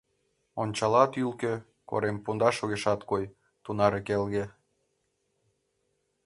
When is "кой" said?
3.09-3.23